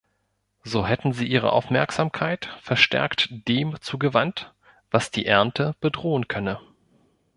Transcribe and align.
So 0.63 0.87
hätten 0.87 1.13
sie 1.13 1.27
ihre 1.27 1.51
Aufmerksamkeit 1.53 2.49
verstärkt 2.63 3.29
dem 3.47 3.79
zugewandt, 3.81 4.51
was 4.89 5.11
die 5.11 5.27
Ernte 5.27 5.75
bedrohen 5.79 6.27
könne. 6.27 6.59